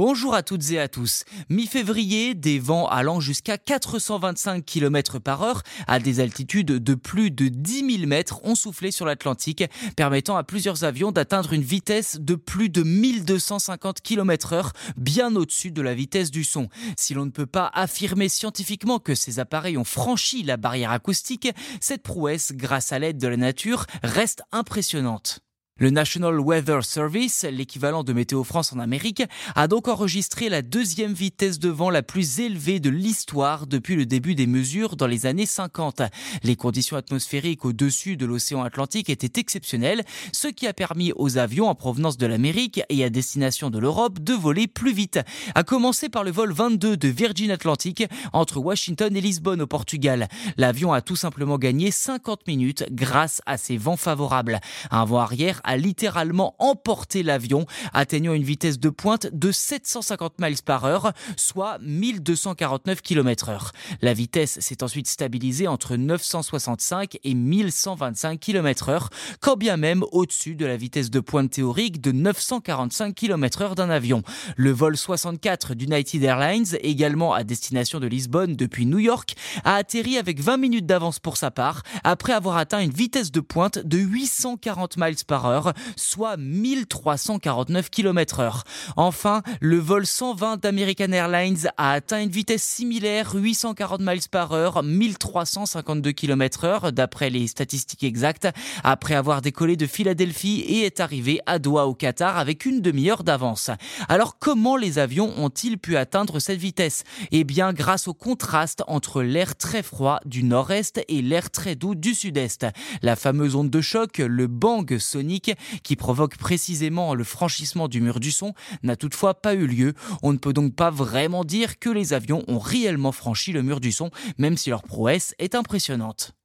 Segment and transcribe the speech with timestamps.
[0.00, 1.24] Bonjour à toutes et à tous.
[1.48, 7.48] Mi-février, des vents allant jusqu'à 425 km par heure à des altitudes de plus de
[7.48, 9.64] 10 000 mètres ont soufflé sur l'Atlantique,
[9.96, 15.72] permettant à plusieurs avions d'atteindre une vitesse de plus de 1250 km heure, bien au-dessus
[15.72, 16.68] de la vitesse du son.
[16.96, 21.48] Si l'on ne peut pas affirmer scientifiquement que ces appareils ont franchi la barrière acoustique,
[21.80, 25.40] cette prouesse, grâce à l'aide de la nature, reste impressionnante.
[25.80, 29.22] Le National Weather Service, l'équivalent de Météo France en Amérique,
[29.54, 34.04] a donc enregistré la deuxième vitesse de vent la plus élevée de l'histoire depuis le
[34.04, 36.02] début des mesures dans les années 50.
[36.42, 40.02] Les conditions atmosphériques au-dessus de l'océan Atlantique étaient exceptionnelles,
[40.32, 44.18] ce qui a permis aux avions en provenance de l'Amérique et à destination de l'Europe
[44.18, 45.20] de voler plus vite.
[45.54, 50.26] À commencer par le vol 22 de Virgin Atlantic entre Washington et Lisbonne au Portugal.
[50.56, 54.58] L'avion a tout simplement gagné 50 minutes grâce à ses vents favorables.
[54.90, 60.62] Un vent arrière a littéralement emporté l'avion, atteignant une vitesse de pointe de 750 miles
[60.64, 63.72] par heure, soit 1249 km heure.
[64.00, 69.10] La vitesse s'est ensuite stabilisée entre 965 et 1125 km heure,
[69.40, 73.90] quand bien même au-dessus de la vitesse de pointe théorique de 945 km heure d'un
[73.90, 74.22] avion.
[74.56, 80.16] Le vol 64 d'United Airlines, également à destination de Lisbonne depuis New York, a atterri
[80.16, 83.98] avec 20 minutes d'avance pour sa part, après avoir atteint une vitesse de pointe de
[83.98, 85.57] 840 miles par heure
[85.96, 88.64] soit 1349 km heure.
[88.96, 94.82] Enfin, le vol 120 d'American Airlines a atteint une vitesse similaire, 840 miles par heure,
[94.82, 98.48] 1352 km heure, d'après les statistiques exactes,
[98.84, 103.24] après avoir décollé de Philadelphie et est arrivé à Doha au Qatar avec une demi-heure
[103.24, 103.70] d'avance.
[104.08, 107.04] Alors comment les avions ont-ils pu atteindre cette vitesse?
[107.30, 111.94] Eh bien grâce au contraste entre l'air très froid du nord-est et l'air très doux
[111.94, 112.66] du sud-est.
[113.02, 115.47] La fameuse onde de choc, le bang sonique,
[115.82, 119.94] qui provoque précisément le franchissement du mur du son, n'a toutefois pas eu lieu.
[120.22, 123.80] On ne peut donc pas vraiment dire que les avions ont réellement franchi le mur
[123.80, 126.37] du son, même si leur prouesse est impressionnante.